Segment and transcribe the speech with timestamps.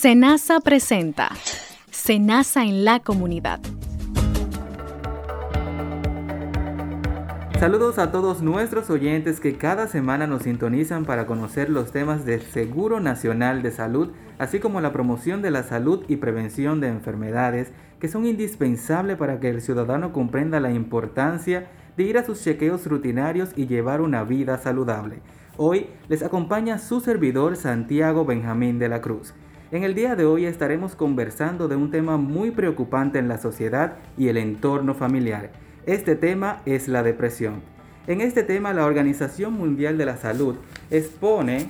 [0.00, 1.30] Senasa presenta
[1.90, 3.58] Senasa en la comunidad.
[7.58, 12.42] Saludos a todos nuestros oyentes que cada semana nos sintonizan para conocer los temas del
[12.42, 17.72] Seguro Nacional de Salud, así como la promoción de la salud y prevención de enfermedades
[17.98, 22.86] que son indispensables para que el ciudadano comprenda la importancia de ir a sus chequeos
[22.86, 25.22] rutinarios y llevar una vida saludable.
[25.56, 29.34] Hoy les acompaña su servidor Santiago Benjamín de la Cruz.
[29.70, 33.96] En el día de hoy estaremos conversando de un tema muy preocupante en la sociedad
[34.16, 35.50] y el entorno familiar.
[35.84, 37.60] Este tema es la depresión.
[38.06, 40.56] En este tema la Organización Mundial de la Salud
[40.90, 41.66] expone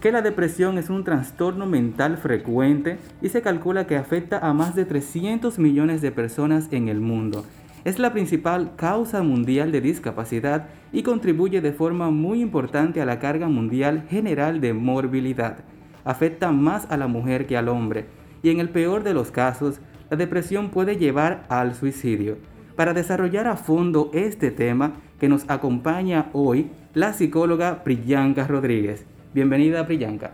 [0.00, 4.74] que la depresión es un trastorno mental frecuente y se calcula que afecta a más
[4.74, 7.44] de 300 millones de personas en el mundo
[7.84, 13.18] es la principal causa mundial de discapacidad y contribuye de forma muy importante a la
[13.18, 15.58] carga mundial general de morbilidad.
[16.04, 18.06] Afecta más a la mujer que al hombre
[18.42, 22.36] y en el peor de los casos, la depresión puede llevar al suicidio.
[22.76, 29.04] Para desarrollar a fondo este tema que nos acompaña hoy, la psicóloga Priyanka Rodríguez.
[29.34, 30.30] Bienvenida Priyanka.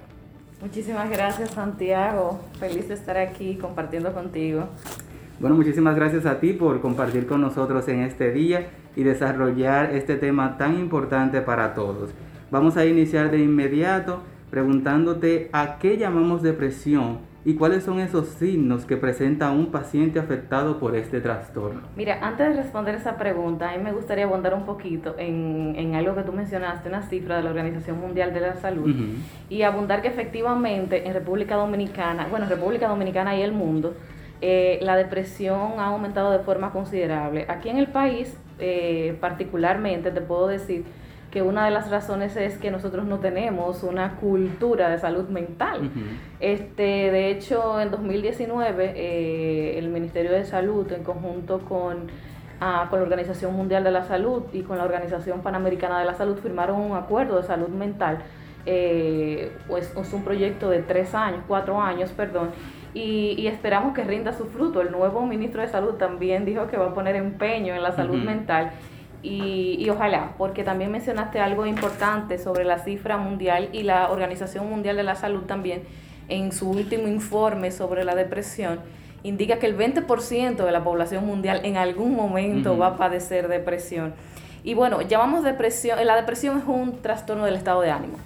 [0.60, 4.68] Muchísimas gracias Santiago, feliz de estar aquí compartiendo contigo.
[5.40, 10.16] Bueno, muchísimas gracias a ti por compartir con nosotros en este día y desarrollar este
[10.16, 12.10] tema tan importante para todos.
[12.50, 14.20] Vamos a iniciar de inmediato
[14.54, 20.78] preguntándote a qué llamamos depresión y cuáles son esos signos que presenta un paciente afectado
[20.78, 21.80] por este trastorno.
[21.96, 25.96] Mira, antes de responder esa pregunta, a mí me gustaría abundar un poquito en, en
[25.96, 28.94] algo que tú mencionaste, una cifra de la Organización Mundial de la Salud,
[29.50, 33.96] y abundar que efectivamente en República Dominicana, bueno, República Dominicana y el mundo,
[34.40, 37.44] eh, la depresión ha aumentado de forma considerable.
[37.48, 40.84] Aquí en el país, eh, particularmente, te puedo decir
[41.34, 45.90] que una de las razones es que nosotros no tenemos una cultura de salud mental.
[46.38, 52.06] este, de hecho, en 2019, eh, el Ministerio de Salud, en conjunto con,
[52.60, 56.14] ah, con la Organización Mundial de la Salud y con la Organización Panamericana de la
[56.14, 58.18] Salud, firmaron un acuerdo de salud mental.
[58.64, 62.50] pues es un proyecto de tres años, cuatro años, perdón,
[62.94, 64.80] y, esperamos que rinda su fruto.
[64.80, 68.22] El nuevo ministro de Salud también dijo que va a poner empeño en la salud
[68.22, 68.70] mental
[69.24, 74.68] y, y, ojalá, porque también mencionaste algo importante sobre la cifra mundial y la Organización
[74.68, 75.82] Mundial de la Salud también
[76.28, 78.80] en su último informe sobre la depresión
[79.22, 84.14] indica que el 20% de la población mundial en algún momento va a padecer depresión.
[84.62, 88.18] Y bueno, llamamos depresión, la depresión es un trastorno del estado de ánimo.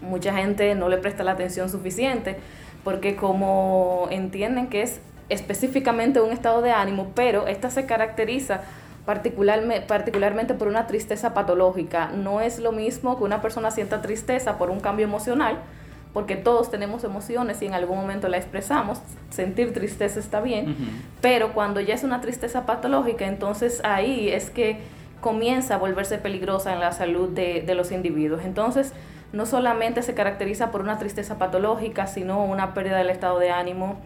[0.00, 2.36] Mucha gente no le presta la atención suficiente
[2.84, 8.62] porque como entienden que es específicamente un estado de ánimo, pero esta se caracteriza
[9.04, 12.08] particularmente, particularmente por una tristeza patológica.
[12.08, 15.58] No es lo mismo que una persona sienta tristeza por un cambio emocional,
[16.12, 20.76] porque todos tenemos emociones y en algún momento la expresamos, sentir tristeza está bien,
[21.20, 24.80] pero cuando ya es una tristeza patológica, entonces ahí es que
[25.20, 28.42] comienza a volverse peligrosa en la salud de, de los individuos.
[28.44, 28.92] Entonces,
[29.32, 33.96] no solamente se caracteriza por una tristeza patológica, sino una pérdida del estado de ánimo.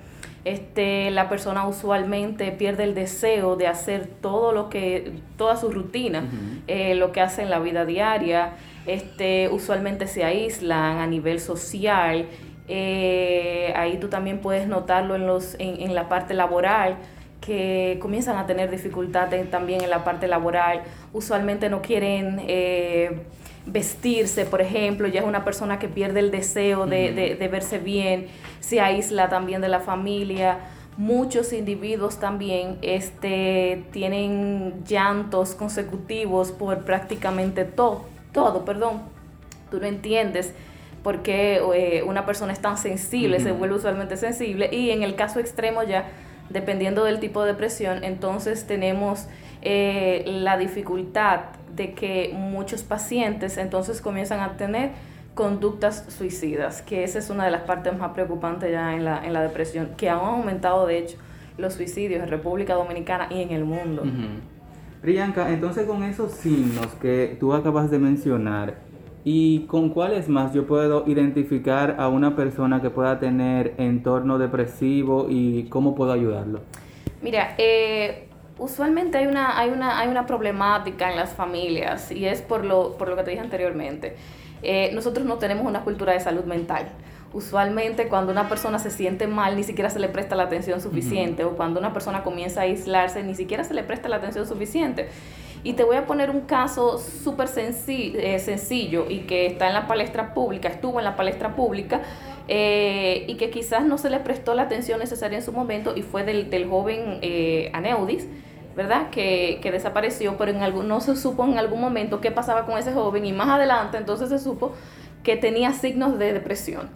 [0.46, 6.22] Este, la persona usualmente pierde el deseo de hacer todo lo que, toda su rutina,
[6.68, 8.52] eh, lo que hace en la vida diaria.
[8.86, 12.26] Este, usualmente se aíslan a nivel social.
[12.68, 16.98] Eh, ahí tú también puedes notarlo en, los, en, en la parte laboral
[17.40, 20.82] que comienzan a tener dificultades también en la parte laboral.
[21.12, 23.22] Usualmente no quieren eh,
[23.66, 28.28] vestirse, por ejemplo, ya es una persona que pierde el deseo de, verse bien,
[28.60, 30.58] se aísla también de la familia.
[30.96, 39.02] Muchos individuos también este, tienen llantos consecutivos por prácticamente todo, todo, perdón.
[39.70, 40.54] Tú no entiendes
[41.02, 45.16] por qué eh, una persona es tan sensible, se vuelve usualmente sensible y en el
[45.16, 46.08] caso extremo ya,
[46.50, 49.26] dependiendo del tipo de depresión, entonces tenemos
[49.62, 51.40] eh, la dificultad
[51.76, 54.92] de que muchos pacientes entonces comienzan a tener
[55.34, 59.34] conductas suicidas, que esa es una de las partes más preocupantes ya en la, en
[59.34, 61.18] la depresión, que han aumentado de hecho
[61.58, 64.02] los suicidios en República Dominicana y en el mundo.
[65.02, 68.78] Priyanka, entonces con esos signos que tú acabas de mencionar,
[69.24, 75.26] ¿y con cuáles más yo puedo identificar a una persona que pueda tener entorno depresivo
[75.28, 76.60] y cómo puedo ayudarlo?
[77.22, 78.25] Mira, eh,
[78.58, 82.96] usualmente hay una, hay, una, hay una problemática en las familias y es por lo,
[82.96, 84.16] por lo que te dije anteriormente.
[84.62, 86.88] Eh, nosotros no tenemos una cultura de salud mental.
[87.32, 91.44] Usualmente cuando una persona se siente mal ni siquiera se le presta la atención suficiente
[91.44, 95.08] o cuando una persona comienza a aislarse ni siquiera se le presta la atención suficiente.
[95.62, 99.86] Y te voy a poner un caso súper eh, sencillo y que está en la
[99.86, 102.02] palestra pública, estuvo en la palestra pública
[102.48, 106.02] eh, y que quizás no se le prestó la atención necesaria en su momento y
[106.02, 108.28] fue del, del joven eh, Aneudis.
[108.76, 109.10] ¿Verdad?
[109.10, 112.78] Que, que, desapareció, pero en algún, no se supo en algún momento qué pasaba con
[112.78, 114.74] ese joven y más adelante entonces se supo
[115.26, 116.88] que tenía signos de depresión.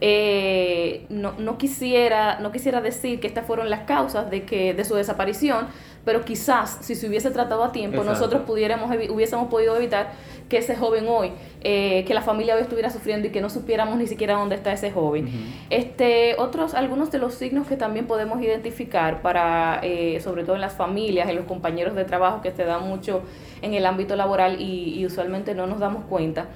[0.00, 4.84] Eh, no, no, quisiera, no quisiera decir que estas fueron las causas de, que, de
[4.84, 5.68] su desaparición,
[6.06, 10.12] pero quizás si se hubiese tratado a tiempo, nosotros pudiéramos, hubiésemos podido evitar
[10.48, 11.32] que ese joven hoy,
[11.62, 14.72] eh, que la familia hoy estuviera sufriendo y que no supiéramos ni siquiera dónde está
[14.72, 15.28] ese joven.
[15.68, 20.60] este, otros, algunos de los signos que también podemos identificar para, eh, sobre todo en
[20.60, 23.22] las familias, en los compañeros de trabajo que se dan mucho
[23.60, 26.46] en el ámbito laboral y, y usualmente no nos damos cuenta,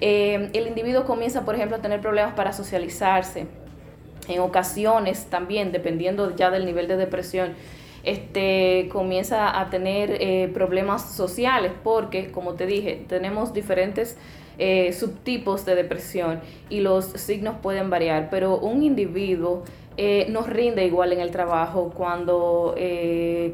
[0.00, 3.46] eh, el individuo comienza, por ejemplo, a tener problemas para socializarse.
[4.26, 7.54] En ocasiones también, dependiendo ya del nivel de depresión,
[8.06, 14.16] este, comienza a tener eh, problemas sociales porque, como te dije, tenemos diferentes
[14.58, 19.64] eh, subtipos de depresión y los signos pueden variar, pero un individuo
[19.96, 22.76] eh, no rinde igual en el trabajo cuando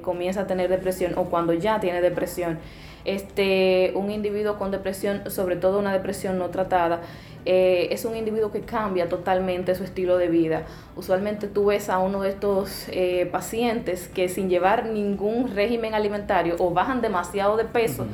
[0.02, 2.58] comienza a tener depresión o cuando ya tiene depresión.
[3.04, 7.00] Este, un individuo con depresión, sobre todo una depresión no tratada,
[7.44, 10.66] eh, es un individuo que cambia totalmente su estilo de vida.
[10.96, 16.56] Usualmente tú ves a uno de estos eh, pacientes que sin llevar ningún régimen alimentario
[16.58, 18.06] o bajan demasiado de peso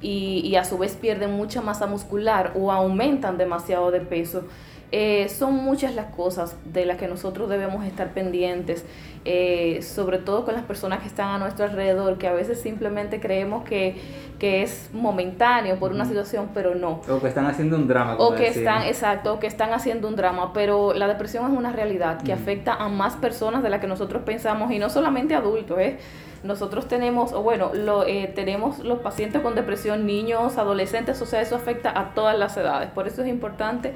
[0.00, 4.44] y, y a su vez pierden mucha masa muscular o aumentan demasiado de peso.
[4.92, 8.84] Eh, son muchas las cosas de las que nosotros debemos estar pendientes,
[9.24, 13.20] eh, sobre todo con las personas que están a nuestro alrededor, que a veces simplemente
[13.20, 14.00] creemos que,
[14.40, 17.02] que es momentáneo por una situación, pero no.
[17.08, 18.16] O que están haciendo un drama.
[18.18, 21.70] o que están, exacto, o que están haciendo un drama, pero la depresión es una
[21.70, 25.78] realidad que afecta a más personas de las que nosotros pensamos y no solamente adultos,
[25.78, 25.98] ¿eh?
[26.42, 31.54] nosotros tenemos, o bueno, lo, tenemos los pacientes con depresión, niños, adolescentes, o sea, eso
[31.54, 32.90] afecta a todas las edades.
[32.90, 33.92] Por eso es importante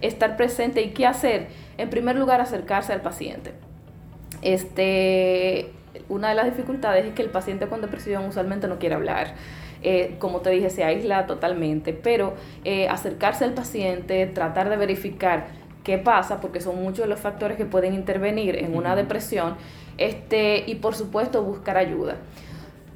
[0.00, 1.48] estar presente y qué hacer.
[1.76, 3.52] En primer lugar, acercarse al paciente.
[4.42, 5.70] Este,
[6.08, 9.34] una de las dificultades es que el paciente con depresión usualmente no quiere hablar.
[9.82, 12.34] Eh, como te dije, se aísla totalmente, pero
[12.64, 15.46] eh, acercarse al paciente, tratar de verificar
[15.84, 19.56] qué pasa, porque son muchos los factores que pueden intervenir en una depresión,
[19.96, 22.16] este, y por supuesto buscar ayuda.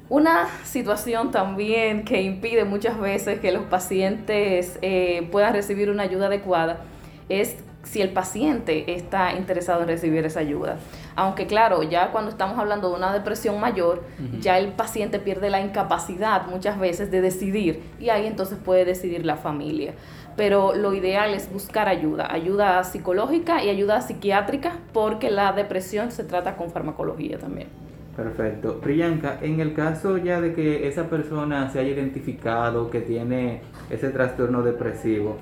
[0.09, 6.27] Una situación también que impide muchas veces que los pacientes eh, puedan recibir una ayuda
[6.27, 6.81] adecuada
[7.29, 10.77] es si el paciente está interesado en recibir esa ayuda.
[11.15, 14.03] Aunque claro, ya cuando estamos hablando de una depresión mayor,
[14.39, 19.25] ya el paciente pierde la incapacidad muchas veces de decidir y ahí entonces puede decidir
[19.25, 19.93] la familia.
[20.35, 26.23] Pero lo ideal es buscar ayuda, ayuda psicológica y ayuda psiquiátrica porque la depresión se
[26.23, 27.67] trata con farmacología también.
[28.15, 28.79] Perfecto.
[28.79, 34.09] Priyanka, en el caso ya de que esa persona se haya identificado que tiene ese
[34.09, 35.37] trastorno depresivo,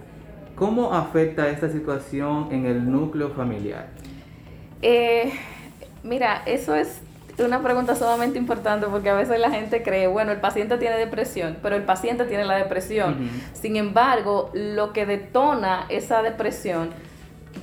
[0.62, 3.88] ¿Cómo afecta esta situación en el núcleo familiar?
[4.84, 5.34] Eh,
[6.04, 7.02] mira, eso es
[7.40, 11.58] una pregunta sumamente importante porque a veces la gente cree, bueno, el paciente tiene depresión,
[11.64, 13.28] pero el paciente tiene la depresión.
[13.54, 16.92] Sin embargo, lo que detona esa depresión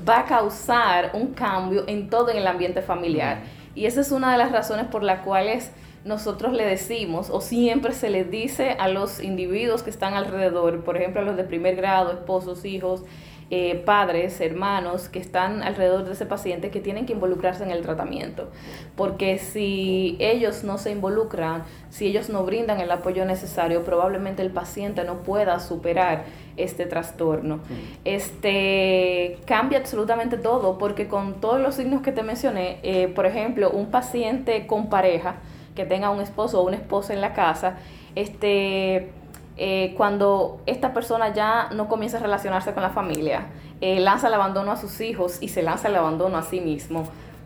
[0.07, 3.43] va a causar un cambio en todo en el ambiente familiar.
[3.77, 5.71] Y esa es una de las razones por las cuales
[6.09, 10.97] nosotros le decimos o siempre se les dice a los individuos que están alrededor, por
[10.97, 13.05] ejemplo a los de primer grado, esposos, hijos,
[13.51, 17.83] eh, padres, hermanos que están alrededor de ese paciente que tienen que involucrarse en el
[17.83, 18.51] tratamiento.
[18.95, 24.51] Porque si ellos no se involucran, si ellos no brindan el apoyo necesario, probablemente el
[24.51, 26.25] paciente no pueda superar
[26.59, 27.61] este trastorno.
[28.05, 33.71] Este cambia absolutamente todo porque con todos los signos que te mencioné, eh, por ejemplo,
[33.71, 35.37] un paciente con pareja,
[35.79, 37.77] que tenga un esposo o una esposa en la casa,
[38.17, 39.13] este,
[39.57, 43.47] eh, cuando esta persona ya no comienza a relacionarse con la familia,
[43.81, 47.05] eh, lanza el abandono a sus hijos y se lanza el abandono a sí mismo,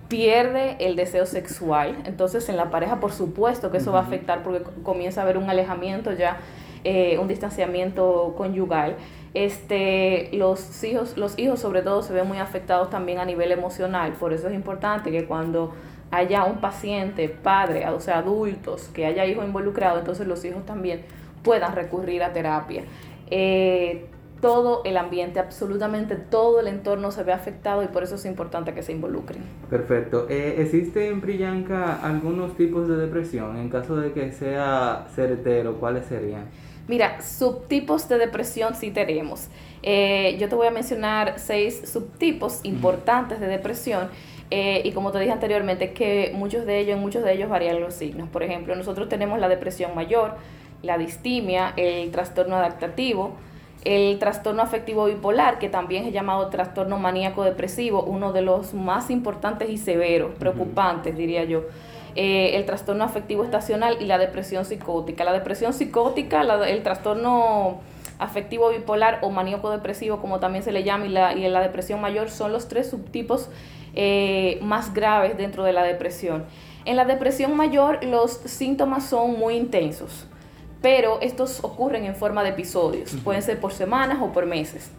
[0.08, 1.94] pierde el deseo sexual.
[2.06, 5.36] Entonces en la pareja por supuesto que eso va a afectar porque comienza a haber
[5.36, 6.38] un alejamiento ya,
[6.84, 8.96] eh, un distanciamiento conyugal.
[9.34, 14.12] Este, los hijos, los hijos sobre todo se ven muy afectados también a nivel emocional.
[14.12, 15.74] Por eso es importante que cuando
[16.12, 21.00] haya un paciente, padre, o sea, adultos, que haya hijos involucrados, entonces los hijos también
[21.42, 22.84] puedan recurrir a terapia.
[23.30, 24.06] Eh,
[24.42, 28.74] todo el ambiente, absolutamente todo el entorno se ve afectado y por eso es importante
[28.74, 29.42] que se involucren.
[29.70, 30.26] Perfecto.
[30.28, 33.56] Eh, ¿Existe en Priyanka algunos tipos de depresión?
[33.56, 36.44] En caso de que sea certero, ¿cuáles serían?
[36.88, 39.48] Mira, subtipos de depresión sí tenemos.
[39.82, 44.08] Eh, yo te voy a mencionar seis subtipos importantes de depresión
[44.54, 47.94] eh, y como te dije anteriormente, que muchos de ellos, muchos de ellos varían los
[47.94, 48.28] signos.
[48.28, 50.34] Por ejemplo, nosotros tenemos la depresión mayor,
[50.82, 53.32] la distimia, el trastorno adaptativo,
[53.86, 59.08] el trastorno afectivo bipolar, que también es llamado trastorno maníaco depresivo, uno de los más
[59.08, 61.62] importantes y severos, preocupantes, diría yo.
[62.14, 65.24] Eh, el trastorno afectivo estacional y la depresión psicótica.
[65.24, 67.80] La depresión psicótica, el trastorno
[68.18, 72.02] afectivo bipolar o maníaco depresivo, como también se le llama, y la, y la depresión
[72.02, 73.48] mayor son los tres subtipos
[73.94, 76.44] eh, más graves dentro de la depresión.
[76.84, 80.26] En la depresión mayor los síntomas son muy intensos,
[80.80, 84.90] pero estos ocurren en forma de episodios, pueden ser por semanas o por meses.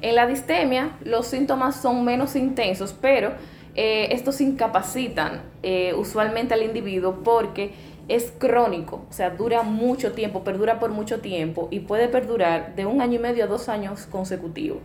[0.00, 3.32] En la distemia los síntomas son menos intensos, pero
[3.74, 7.72] eh, estos incapacitan eh, usualmente al individuo porque
[8.08, 12.86] es crónico, o sea, dura mucho tiempo, perdura por mucho tiempo y puede perdurar de
[12.86, 14.78] un año y medio a dos años consecutivos.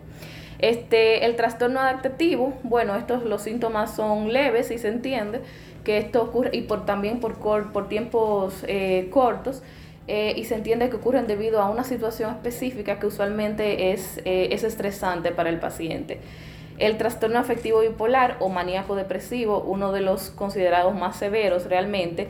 [0.62, 5.42] Este, el trastorno adaptativo, bueno, estos los síntomas son leves y se entiende
[5.84, 7.36] que esto ocurre y por también por,
[7.72, 9.64] por tiempos eh, cortos
[10.08, 14.50] eh, y se entiende que ocurren debido a una situación específica que usualmente es, eh,
[14.52, 16.20] es estresante para el paciente.
[16.78, 22.28] El trastorno afectivo bipolar o maníaco depresivo, uno de los considerados más severos realmente,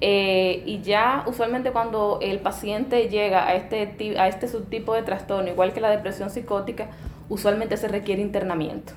[0.00, 5.72] y ya usualmente cuando el paciente llega a este, a este subtipo de trastorno, igual
[5.72, 6.88] que la depresión psicótica,
[7.28, 8.92] usualmente se requiere internamiento.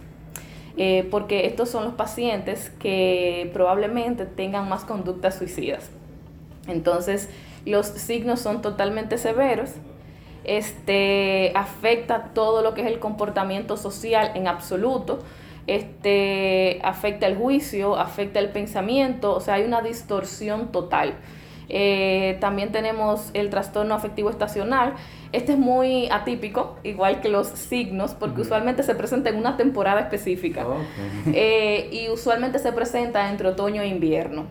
[0.77, 5.89] Eh, porque estos son los pacientes que probablemente tengan más conductas suicidas.
[6.67, 7.29] Entonces,
[7.65, 9.71] los signos son totalmente severos.
[10.43, 15.19] Este afecta todo lo que es el comportamiento social en absoluto
[15.67, 21.15] este, afecta el juicio, afecta el pensamiento, o sea, hay una distorsión total.
[21.69, 24.93] Eh, también tenemos el trastorno afectivo estacional.
[25.31, 30.01] Este es muy atípico, igual que los signos, porque usualmente se presenta en una temporada
[30.01, 30.65] específica.
[31.33, 34.45] Eh, y usualmente se presenta entre otoño e invierno.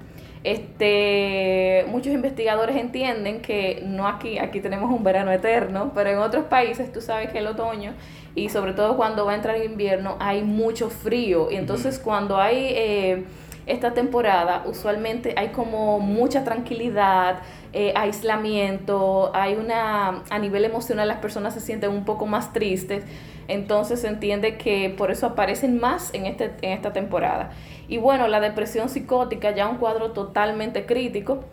[0.44, 6.44] Este, muchos investigadores entienden que no aquí, aquí tenemos un verano eterno, pero en otros
[6.44, 7.94] países tú sabes que el otoño
[8.36, 12.36] y sobre todo cuando va a entrar el invierno hay mucho frío y entonces cuando
[12.36, 13.24] hay eh,
[13.66, 17.40] esta temporada usualmente hay como mucha tranquilidad,
[17.72, 23.04] eh, aislamiento, hay una, a nivel emocional las personas se sienten un poco más tristes,
[23.48, 27.50] entonces se entiende que por eso aparecen más en, este, en esta temporada.
[27.88, 31.44] Y bueno, la depresión psicótica ya un cuadro totalmente crítico.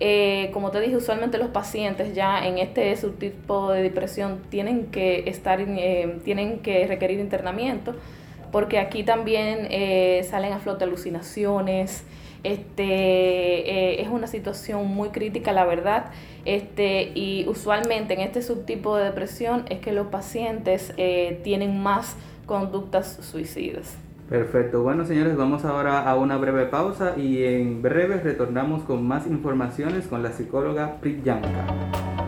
[0.00, 5.28] Eh, como te dije, usualmente los pacientes ya en este subtipo de depresión tienen que
[5.28, 7.94] estar, eh, tienen que requerir internamiento,
[8.50, 12.04] porque aquí también eh, salen a flote alucinaciones.
[12.44, 16.06] Este, es una situación muy crítica, la verdad.
[16.44, 20.94] Este, y usualmente en este subtipo de depresión es que los pacientes
[21.42, 23.96] tienen más conductas suicidas.
[24.28, 24.82] Perfecto.
[24.82, 30.06] Bueno, señores, vamos ahora a una breve pausa y en breve retornamos con más informaciones
[30.06, 32.27] con la psicóloga Priyanka.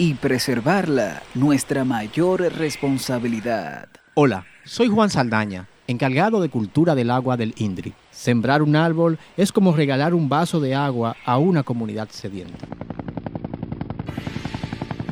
[0.00, 3.86] y preservarla nuestra mayor responsabilidad.
[4.14, 7.92] Hola, soy Juan Saldaña, encargado de cultura del agua del INDRI.
[8.10, 12.66] Sembrar un árbol es como regalar un vaso de agua a una comunidad sedienta.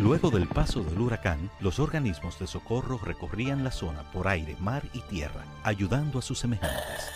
[0.00, 4.84] Luego del paso del huracán, los organismos de socorro recorrían la zona por aire, mar
[4.94, 7.10] y tierra, ayudando a sus semejantes.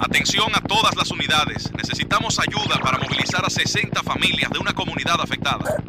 [0.00, 1.72] Atención a todas las unidades.
[1.74, 5.82] Necesitamos ayuda para movilizar a 60 familias de una comunidad afectada.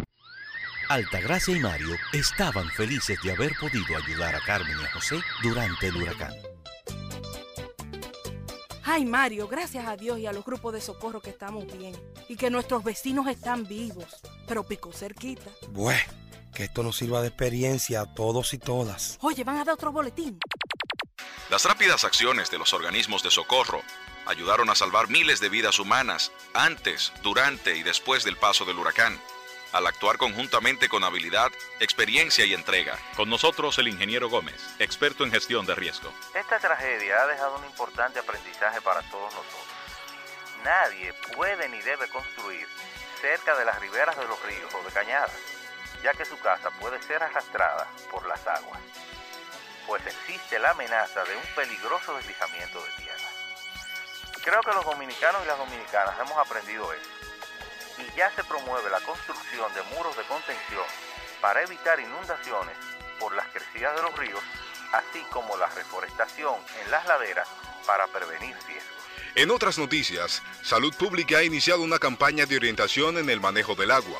[0.89, 5.87] Altagracia y Mario estaban felices de haber podido ayudar a Carmen y a José durante
[5.87, 6.33] el huracán.
[8.85, 11.93] Ay, Mario, gracias a Dios y a los grupos de socorro que estamos bien
[12.29, 14.05] y que nuestros vecinos están vivos,
[14.47, 15.51] pero pico cerquita.
[15.71, 15.99] Bueno,
[16.55, 19.17] que esto nos sirva de experiencia a todos y todas.
[19.21, 20.39] Oye, van a dar otro boletín.
[21.49, 23.81] Las rápidas acciones de los organismos de socorro
[24.25, 29.19] ayudaron a salvar miles de vidas humanas antes, durante y después del paso del huracán
[29.77, 32.97] al actuar conjuntamente con habilidad, experiencia y entrega.
[33.15, 36.11] Con nosotros el ingeniero Gómez, experto en gestión de riesgo.
[36.33, 39.61] Esta tragedia ha dejado un importante aprendizaje para todos nosotros.
[40.63, 42.67] Nadie puede ni debe construir
[43.21, 45.31] cerca de las riberas de los ríos o de cañadas,
[46.01, 48.81] ya que su casa puede ser arrastrada por las aguas,
[49.85, 53.29] pues existe la amenaza de un peligroso deslizamiento de tierra.
[54.43, 57.16] Creo que los dominicanos y las dominicanas hemos aprendido eso
[57.99, 60.85] y ya se promueve la construcción de muros de contención
[61.41, 62.75] para evitar inundaciones
[63.19, 64.41] por las crecidas de los ríos,
[64.93, 67.47] así como la reforestación en las laderas
[67.85, 68.97] para prevenir riesgos.
[69.35, 73.91] En otras noticias, Salud Pública ha iniciado una campaña de orientación en el manejo del
[73.91, 74.19] agua,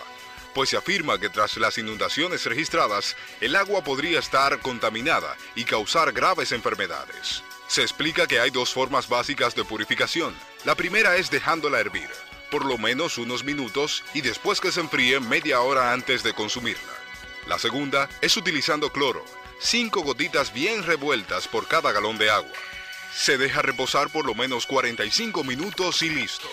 [0.53, 6.11] pues se afirma que tras las inundaciones registradas, el agua podría estar contaminada y causar
[6.11, 7.43] graves enfermedades.
[7.67, 10.35] Se explica que hay dos formas básicas de purificación.
[10.65, 12.09] La primera es dejándola hervir,
[12.49, 16.93] por lo menos unos minutos y después que se enfríe media hora antes de consumirla.
[17.47, 19.23] La segunda es utilizando cloro,
[19.59, 22.51] cinco gotitas bien revueltas por cada galón de agua.
[23.15, 26.47] Se deja reposar por lo menos 45 minutos y listo.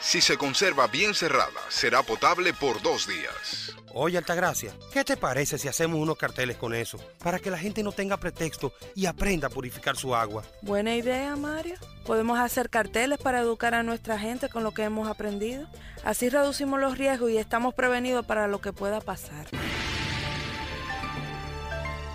[0.00, 3.74] Si se conserva bien cerrada, será potable por dos días.
[3.96, 6.98] Oye, Altagracia, ¿qué te parece si hacemos unos carteles con eso?
[7.22, 10.42] Para que la gente no tenga pretexto y aprenda a purificar su agua.
[10.62, 11.76] Buena idea, Mario.
[12.04, 15.68] Podemos hacer carteles para educar a nuestra gente con lo que hemos aprendido.
[16.02, 19.46] Así reducimos los riesgos y estamos prevenidos para lo que pueda pasar.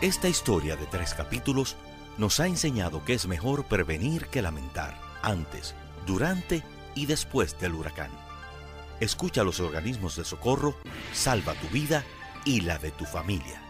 [0.02, 1.78] Esta historia de tres capítulos
[2.18, 6.62] nos ha enseñado que es mejor prevenir que lamentar, antes, durante
[6.94, 8.29] y después del huracán.
[9.00, 10.76] Escucha a los organismos de socorro,
[11.14, 12.04] salva tu vida
[12.46, 13.62] y la de tu familia.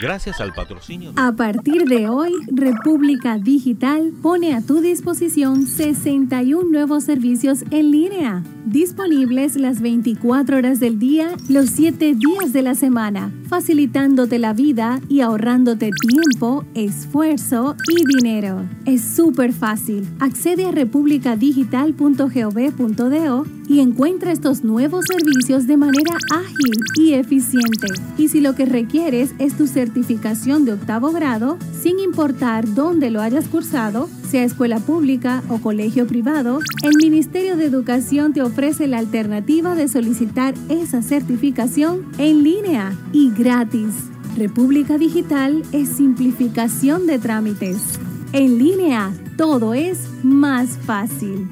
[0.00, 1.12] Gracias al patrocinio.
[1.16, 8.44] A partir de hoy, República Digital pone a tu disposición 61 nuevos servicios en línea,
[8.64, 15.00] disponibles las 24 horas del día, los 7 días de la semana, facilitándote la vida
[15.08, 18.68] y ahorrándote tiempo, esfuerzo y dinero.
[18.84, 20.06] Es súper fácil.
[20.20, 27.88] Accede a republicadigital.gov.do y encuentra estos nuevos servicios de manera ágil y eficiente.
[28.16, 33.20] Y si lo que requieres es tu certificación de octavo grado, sin importar dónde lo
[33.20, 38.98] hayas cursado, sea escuela pública o colegio privado, el Ministerio de Educación te ofrece la
[38.98, 43.94] alternativa de solicitar esa certificación en línea y gratis.
[44.36, 47.98] República Digital es simplificación de trámites.
[48.32, 51.48] En línea, todo es más fácil.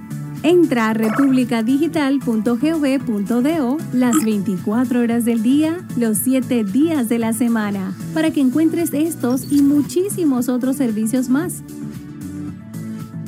[0.46, 8.30] Entra a republicadigital.gov.do las 24 horas del día, los 7 días de la semana, para
[8.30, 11.64] que encuentres estos y muchísimos otros servicios más.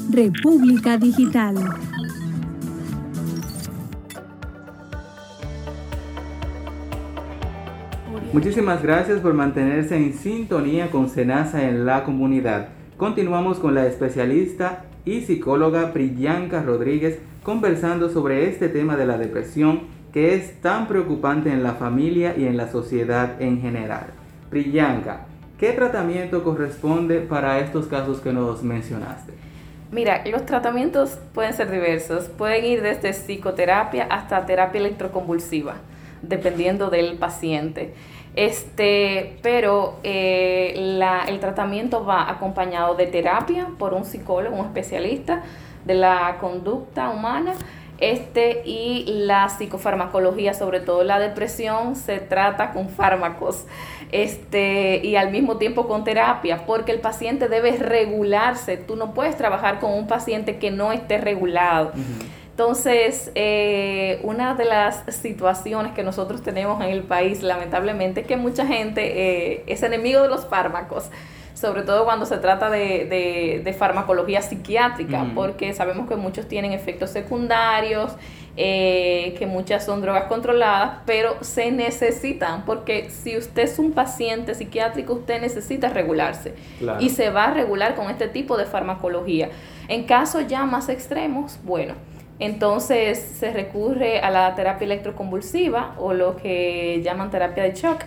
[0.09, 1.57] República Digital.
[8.33, 12.68] Muchísimas gracias por mantenerse en sintonía con Senasa en la comunidad.
[12.96, 19.80] Continuamos con la especialista y psicóloga Priyanka Rodríguez conversando sobre este tema de la depresión
[20.12, 24.08] que es tan preocupante en la familia y en la sociedad en general.
[24.50, 25.26] Priyanka,
[25.58, 29.32] ¿qué tratamiento corresponde para estos casos que nos mencionaste?
[29.90, 35.76] Mira, los tratamientos pueden ser diversos, pueden ir desde psicoterapia hasta terapia electroconvulsiva,
[36.20, 37.94] dependiendo del paciente.
[38.38, 45.42] Este, pero eh, la, el tratamiento va acompañado de terapia por un psicólogo, un especialista
[45.85, 47.55] de la conducta humana,
[47.98, 53.66] este, y la psicofarmacología, sobre todo la depresión, se trata con fármacos
[54.12, 58.77] este, y al mismo tiempo con terapia, porque el paciente debe regularse.
[58.77, 61.90] Tú no puedes trabajar con un paciente que no esté regulado.
[62.58, 68.36] Entonces, eh, una de las situaciones que nosotros tenemos en el país, lamentablemente, es que
[68.36, 71.08] mucha gente eh, es enemigo de los fármacos,
[71.54, 77.10] sobre todo cuando se trata de, de, farmacología psiquiátrica, porque sabemos que muchos tienen efectos
[77.10, 78.16] secundarios,
[78.56, 84.56] eh, que muchas son drogas controladas, pero se necesitan, porque si usted es un paciente
[84.56, 86.56] psiquiátrico, usted necesita regularse.
[86.98, 89.50] Y se va a regular con este tipo de farmacología.
[89.86, 91.94] En casos ya más extremos, bueno,
[92.38, 98.05] entonces se recurre a la terapia electroconvulsiva o lo que llaman terapia de shock.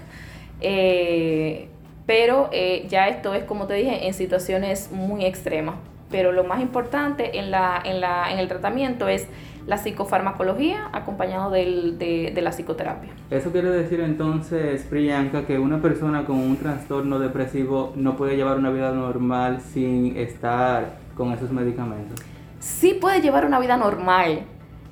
[0.61, 1.67] Eh,
[2.05, 5.75] pero eh, ya esto es, como te dije, en situaciones muy extremas.
[6.09, 9.27] Pero lo más importante en, la, en, la, en el tratamiento es
[9.65, 13.11] la psicofarmacología acompañado del, de, de, la psicoterapia.
[13.29, 18.57] Eso quiere decir entonces, Priyanka, que una persona con un trastorno depresivo no puede llevar
[18.57, 22.19] una vida normal sin estar con esos medicamentos
[22.61, 24.43] sí puede llevar una vida normal.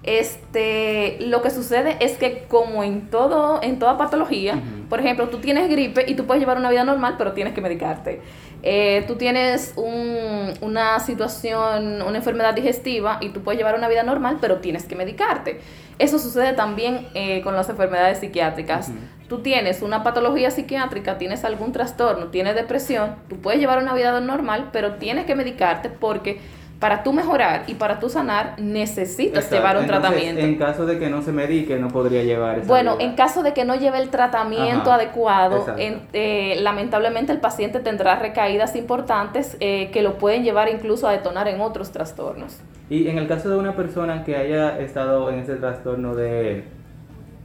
[0.01, 5.38] Este, lo que sucede es que como en todo, en toda patología, por ejemplo, tú
[5.38, 8.21] tienes gripe y tú puedes llevar una vida normal, pero tienes que medicarte.
[8.63, 14.03] Eh, tú tienes un, una situación, una enfermedad digestiva y tú puedes llevar una vida
[14.03, 15.60] normal, pero tienes que medicarte.
[15.99, 18.91] Eso sucede también eh, con las enfermedades psiquiátricas.
[19.27, 24.19] Tú tienes una patología psiquiátrica, tienes algún trastorno, tienes depresión, tú puedes llevar una vida
[24.21, 26.39] normal, pero tienes que medicarte porque
[26.79, 29.55] para tú mejorar y para tú sanar necesitas Exacto.
[29.57, 30.41] llevar un Entonces, tratamiento.
[30.41, 33.03] En caso de que no se medique, no podría llevar esa Bueno, vida.
[33.09, 37.79] en caso de que no lleve el tratamiento Ajá, adecuado, en- eh, lamentablemente el paciente
[37.79, 42.57] tendrá recaídas importantes eh, que lo pueden llevar incluso a detonar en otros trastornos.
[42.89, 46.63] Y en el caso de una persona que haya estado en ese trastorno de,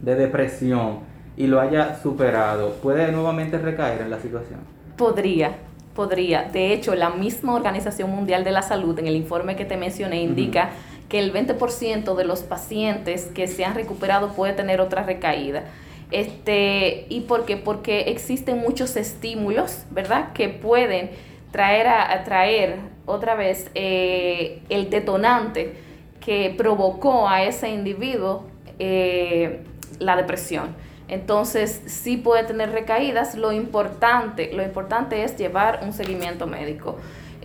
[0.01, 0.99] de depresión
[1.35, 4.61] y lo haya superado, ¿puede nuevamente recaer en la situación?
[4.97, 5.51] Podría,
[5.95, 6.43] podría.
[6.43, 10.21] De hecho, la misma Organización Mundial de la Salud, en el informe que te mencioné,
[10.21, 10.71] indica
[11.09, 15.63] que el 20% de los pacientes que se han recuperado puede tener otra recaída.
[16.11, 17.57] Este, ¿Y por qué?
[17.57, 20.33] Porque existen muchos estímulos, ¿verdad?
[20.33, 21.11] Que pueden
[21.51, 25.73] traer, a, a traer otra vez eh, el detonante
[26.19, 28.45] que provocó a ese individuo
[28.79, 29.61] eh,
[29.99, 30.75] la depresión.
[31.07, 33.35] Entonces, sí puede tener recaídas.
[33.35, 36.97] Lo importante, lo importante es llevar un seguimiento médico.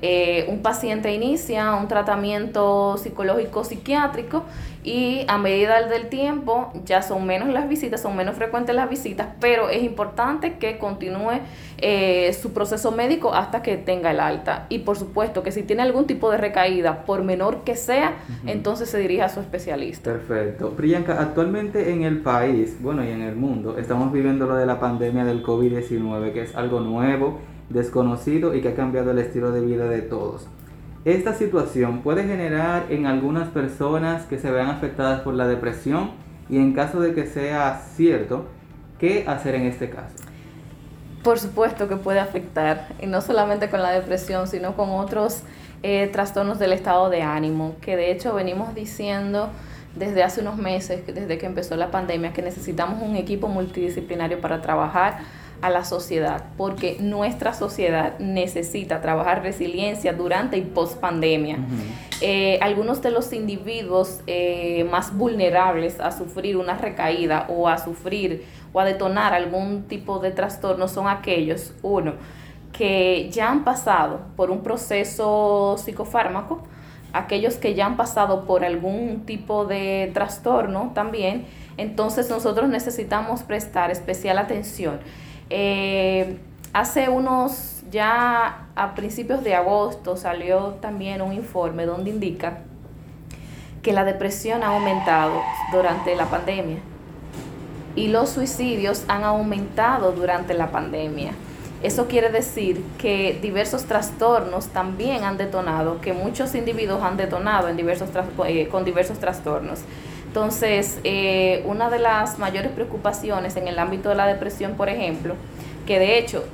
[0.02, 4.44] Eh, un paciente inicia un tratamiento psicológico psiquiátrico
[4.82, 9.28] y a medida del tiempo ya son menos las visitas, son menos frecuentes las visitas,
[9.38, 11.40] pero es importante que continúe
[11.78, 14.66] eh, su proceso médico hasta que tenga el alta.
[14.70, 18.14] Y por supuesto que si tiene algún tipo de recaída, por menor que sea,
[18.46, 20.12] entonces se dirige a su especialista.
[20.12, 20.70] Perfecto.
[20.70, 24.80] Priyanka, actualmente en el país, bueno, y en el mundo, estamos viviendo lo de la
[24.80, 29.62] pandemia del COVID-19, que es algo nuevo, desconocido y que ha cambiado el estilo de
[29.62, 30.46] vida de todos.
[31.04, 36.10] Esta situación puede generar en algunas personas que se vean afectadas por la depresión
[36.50, 38.44] y en caso de que sea cierto,
[38.98, 40.14] ¿qué hacer en este caso?
[41.22, 45.42] Por supuesto que puede afectar, y no solamente con la depresión, sino con otros
[45.82, 49.50] eh, trastornos del estado de ánimo, que de hecho venimos diciendo
[49.94, 54.60] desde hace unos meses, desde que empezó la pandemia, que necesitamos un equipo multidisciplinario para
[54.60, 55.18] trabajar
[55.62, 61.58] a la sociedad, porque nuestra sociedad necesita trabajar resiliencia durante y post pandemia.
[62.22, 68.44] Eh, algunos de los individuos eh, más vulnerables a sufrir una recaída o a sufrir
[68.72, 72.14] o a detonar algún tipo de trastorno son aquellos, uno,
[72.72, 76.62] que ya han pasado por un proceso psicofármaco,
[77.12, 81.46] aquellos que ya han pasado por algún tipo de trastorno también,
[81.76, 85.00] entonces nosotros necesitamos prestar especial atención.
[85.50, 86.38] Eh,
[86.72, 92.60] hace unos, ya a principios de agosto salió también un informe donde indica
[93.82, 96.78] que la depresión ha aumentado durante la pandemia
[97.96, 101.32] y los suicidios han aumentado durante la pandemia.
[101.82, 107.76] Eso quiere decir que diversos trastornos también han detonado, que muchos individuos han detonado en
[107.76, 108.10] diversos
[108.46, 109.80] eh, con diversos trastornos.
[110.30, 115.34] Entonces, eh, una de las mayores preocupaciones en el ámbito de la depresión, por ejemplo,
[115.88, 116.44] que de hecho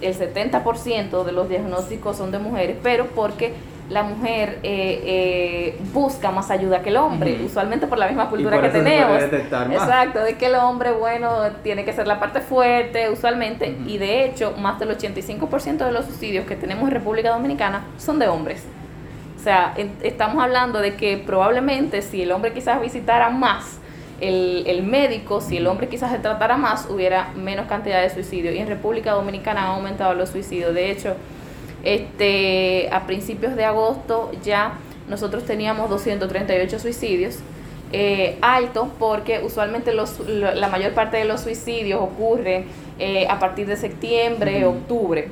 [0.00, 3.52] el 70% de los diagnósticos son de mujeres, pero porque
[3.90, 8.56] la mujer eh, eh, busca más ayuda que el hombre, usualmente por la misma cultura
[8.56, 9.68] por que eso se puede tenemos.
[9.68, 9.82] más.
[9.82, 11.28] Exacto, de que el hombre, bueno,
[11.62, 16.06] tiene que ser la parte fuerte usualmente, y de hecho, más del 85% de los
[16.06, 18.64] suicidios que tenemos en República Dominicana son de hombres.
[19.46, 23.78] O sea, estamos hablando de que probablemente si el hombre quizás visitara más
[24.20, 28.56] el, el médico, si el hombre quizás se tratara más, hubiera menos cantidad de suicidios.
[28.56, 30.74] Y en República Dominicana han aumentado los suicidios.
[30.74, 31.14] De hecho,
[31.84, 34.72] este, a principios de agosto ya
[35.08, 37.36] nosotros teníamos 238 suicidios.
[37.92, 42.64] eh, alto porque usualmente los, la mayor parte de los suicidios ocurren
[42.98, 45.28] eh, a partir de septiembre, octubre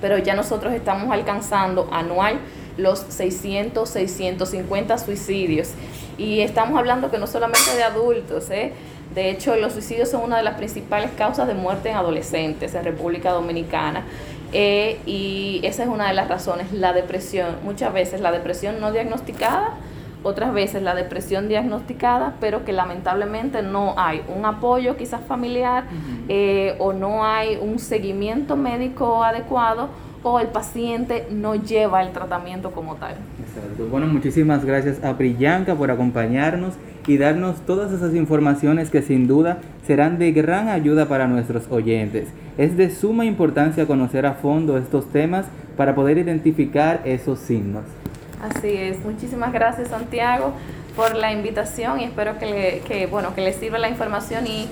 [0.00, 2.38] pero ya nosotros estamos alcanzando anual
[2.76, 5.70] los 600, 650 suicidios.
[6.18, 8.72] Y estamos hablando que no solamente de adultos, ¿eh?
[9.14, 12.84] de hecho los suicidios son una de las principales causas de muerte en adolescentes en
[12.84, 14.04] República Dominicana.
[14.52, 17.56] Eh, y esa es una de las razones, la depresión.
[17.64, 19.74] Muchas veces la depresión no diagnosticada,
[20.22, 25.84] otras veces la depresión diagnosticada, pero que lamentablemente no hay un apoyo quizás familiar
[26.28, 29.88] eh, o no hay un seguimiento médico adecuado
[30.28, 33.14] o el paciente no lleva el tratamiento como tal.
[33.46, 33.86] Exacto.
[33.88, 36.74] Bueno, muchísimas gracias a Priyanka por acompañarnos
[37.06, 42.26] y darnos todas esas informaciones que sin duda serán de gran ayuda para nuestros oyentes.
[42.58, 47.84] Es de suma importancia conocer a fondo estos temas para poder identificar esos signos.
[48.42, 50.54] Así es, muchísimas gracias Santiago
[50.96, 54.66] por la invitación y espero que, le, que, bueno, que les sirva la información y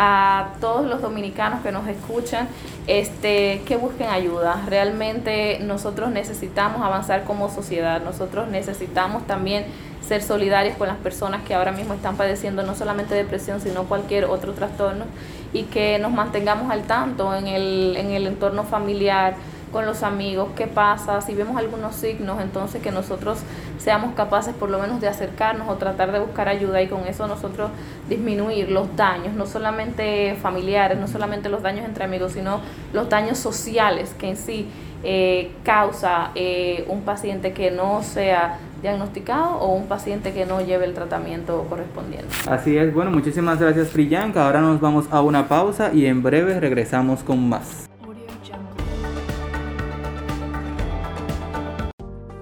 [0.00, 2.48] a todos los dominicanos que nos escuchan
[2.86, 4.62] este, que busquen ayuda.
[4.68, 9.64] Realmente nosotros necesitamos avanzar como sociedad, nosotros necesitamos también
[10.00, 14.26] ser solidarios con las personas que ahora mismo están padeciendo no solamente depresión, sino cualquier
[14.26, 15.04] otro trastorno
[15.52, 19.34] y que nos mantengamos al tanto en el, en el entorno familiar
[19.72, 23.38] con los amigos, qué pasa, si vemos algunos signos, entonces que nosotros
[23.78, 27.26] seamos capaces por lo menos de acercarnos o tratar de buscar ayuda y con eso
[27.26, 27.70] nosotros
[28.08, 32.60] disminuir los daños, no solamente familiares, no solamente los daños entre amigos, sino
[32.92, 34.68] los daños sociales que en sí
[35.04, 40.86] eh, causa eh, un paciente que no sea diagnosticado o un paciente que no lleve
[40.86, 42.28] el tratamiento correspondiente.
[42.48, 44.46] Así es, bueno, muchísimas gracias Priyanka.
[44.46, 47.87] Ahora nos vamos a una pausa y en breve regresamos con más.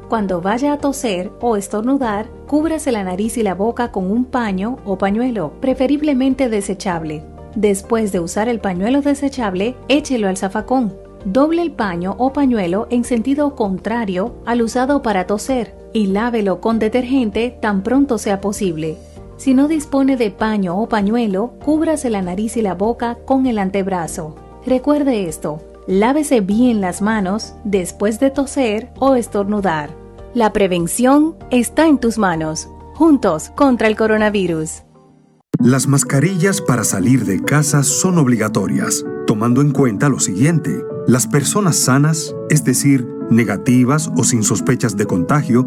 [0.08, 4.76] Cuando vaya a toser o estornudar, cúbrase la nariz y la boca con un paño
[4.84, 7.24] o pañuelo, preferiblemente desechable.
[7.56, 10.94] Después de usar el pañuelo desechable, échelo al zafacón.
[11.24, 16.78] Doble el paño o pañuelo en sentido contrario al usado para toser y lávelo con
[16.78, 18.98] detergente tan pronto sea posible.
[19.36, 23.58] Si no dispone de paño o pañuelo, cúbrase la nariz y la boca con el
[23.58, 24.36] antebrazo.
[24.64, 29.96] Recuerde esto, lávese bien las manos después de toser o estornudar.
[30.34, 32.68] La prevención está en tus manos.
[32.94, 34.82] Juntos contra el coronavirus.
[35.58, 40.82] Las mascarillas para salir de casa son obligatorias, tomando en cuenta lo siguiente.
[41.06, 45.66] Las personas sanas, es decir, negativas o sin sospechas de contagio,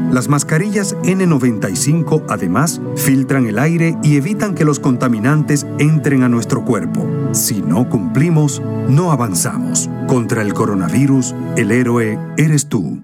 [0.11, 6.65] Las mascarillas N95 además filtran el aire y evitan que los contaminantes entren a nuestro
[6.65, 7.07] cuerpo.
[7.31, 9.89] Si no cumplimos, no avanzamos.
[10.07, 13.01] Contra el coronavirus, el héroe eres tú.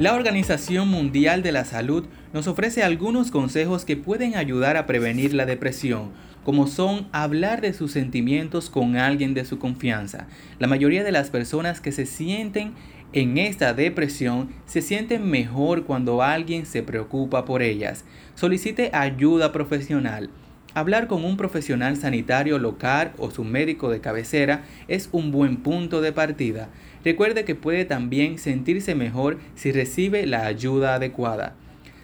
[0.00, 5.34] La Organización Mundial de la Salud nos ofrece algunos consejos que pueden ayudar a prevenir
[5.34, 6.10] la depresión
[6.44, 10.26] como son hablar de sus sentimientos con alguien de su confianza.
[10.58, 12.72] La mayoría de las personas que se sienten
[13.12, 18.04] en esta depresión se sienten mejor cuando alguien se preocupa por ellas.
[18.34, 20.30] Solicite ayuda profesional.
[20.72, 26.00] Hablar con un profesional sanitario local o su médico de cabecera es un buen punto
[26.00, 26.68] de partida.
[27.04, 31.56] Recuerde que puede también sentirse mejor si recibe la ayuda adecuada.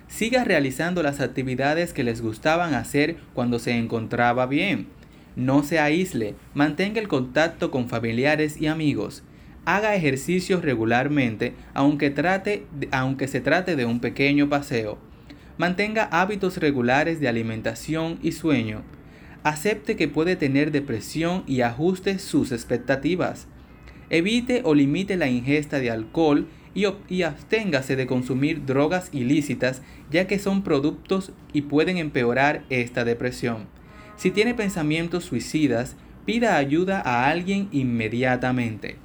[0.09, 4.87] Siga realizando las actividades que les gustaban hacer cuando se encontraba bien.
[5.35, 9.23] No se aísle, mantenga el contacto con familiares y amigos.
[9.67, 14.97] Haga ejercicios regularmente, aunque, trate, aunque se trate de un pequeño paseo.
[15.59, 18.83] Mantenga hábitos regulares de alimentación y sueño.
[19.43, 23.49] Acepte que puede tener depresión y ajuste sus expectativas.
[24.09, 30.39] Evite o limite la ingesta de alcohol y, absténgase de consumir drogas ilícitas ya que
[30.39, 33.67] son productos y pueden empeorar esta depresión.
[34.17, 38.97] Si tiene pensamientos suicidas, pida ayuda a alguien inmediatamente.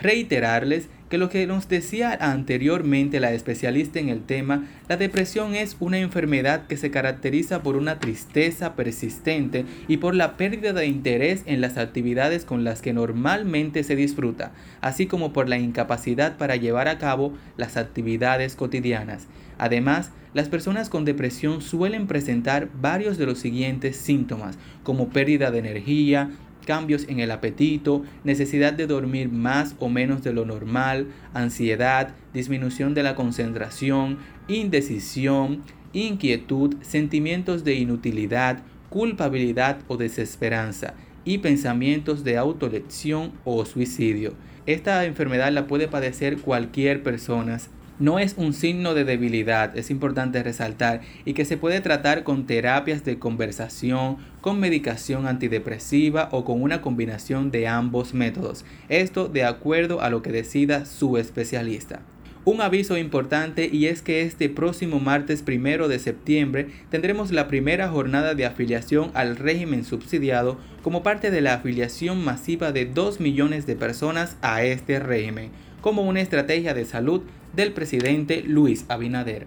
[0.00, 5.76] Reiterarles que lo que nos decía anteriormente la especialista en el tema, la depresión es
[5.78, 11.42] una enfermedad que se caracteriza por una tristeza persistente y por la pérdida de interés
[11.44, 16.56] en las actividades con las que normalmente se disfruta, así como por la incapacidad para
[16.56, 19.26] llevar a cabo las actividades cotidianas.
[19.58, 25.58] Además, las personas con depresión suelen presentar varios de los siguientes síntomas, como pérdida de
[25.58, 26.30] energía,
[26.64, 32.94] cambios en el apetito, necesidad de dormir más o menos de lo normal, ansiedad, disminución
[32.94, 40.94] de la concentración, indecisión, inquietud, sentimientos de inutilidad, culpabilidad o desesperanza
[41.24, 44.34] y pensamientos de autolección o suicidio.
[44.66, 47.58] Esta enfermedad la puede padecer cualquier persona
[48.02, 52.46] no es un signo de debilidad, es importante resaltar, y que se puede tratar con
[52.46, 58.64] terapias de conversación, con medicación antidepresiva o con una combinación de ambos métodos.
[58.88, 62.00] Esto de acuerdo a lo que decida su especialista.
[62.44, 67.88] Un aviso importante y es que este próximo martes primero de septiembre tendremos la primera
[67.88, 73.64] jornada de afiliación al régimen subsidiado como parte de la afiliación masiva de 2 millones
[73.66, 77.22] de personas a este régimen, como una estrategia de salud
[77.54, 79.46] del presidente Luis Abinader.